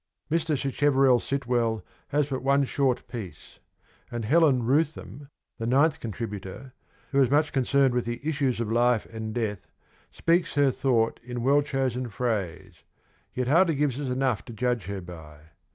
Mr. 0.31 0.57
Sacheverell 0.59 1.19
Sitwell 1.19 1.85
has 2.07 2.27
but 2.27 2.41
one 2.41 2.63
short 2.63 3.07
piece: 3.07 3.59
and 4.09 4.25
Helen 4.25 4.63
Rootham, 4.63 5.29
the 5.59 5.67
ninth 5.67 5.99
contributor, 5.99 6.73
who 7.11 7.21
is 7.21 7.29
much 7.29 7.53
concerned 7.53 7.93
with 7.93 8.05
the 8.05 8.19
issues 8.27 8.59
of 8.59 8.71
life 8.71 9.05
and 9.13 9.31
death, 9.31 9.67
speaks 10.09 10.55
her 10.55 10.71
thought 10.71 11.19
in 11.23 11.43
well 11.43 11.61
chosen 11.61 12.09
phrase, 12.09 12.83
yet 13.35 13.47
hardly 13.47 13.75
gives 13.75 13.99
us 13.99 14.09
enough 14.09 14.43
to 14.45 14.53
judge 14.53 14.87
her 14.87 15.01
by. 15.01 15.37